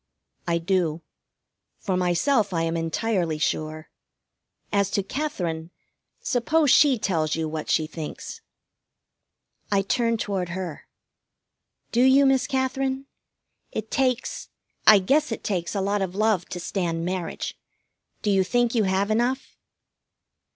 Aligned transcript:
"I 0.47 0.57
do. 0.57 1.03
For 1.77 1.95
myself 1.95 2.53
I 2.55 2.63
am 2.63 2.75
entirely 2.75 3.37
sure. 3.37 3.91
As 4.73 4.89
to 4.89 5.03
Katherine 5.03 5.69
Suppose 6.23 6.71
she 6.71 6.97
tells 6.97 7.35
you 7.35 7.47
what 7.47 7.69
she 7.69 7.85
thinks." 7.85 8.41
I 9.71 9.83
turned 9.83 10.19
toward 10.19 10.49
her. 10.49 10.87
"Do 11.91 12.01
you, 12.01 12.25
Miss 12.25 12.47
Katherine? 12.47 13.05
It 13.71 13.91
takes 13.91 14.49
I 14.87 14.97
guess 14.97 15.31
it 15.31 15.43
takes 15.43 15.75
a 15.75 15.81
lot 15.81 16.01
of 16.01 16.15
love 16.15 16.45
to 16.49 16.59
stand 16.59 17.05
marriage. 17.05 17.55
Do 18.23 18.31
you 18.31 18.43
think 18.43 18.73
you 18.73 18.85
have 18.85 19.11
enough?" 19.11 19.55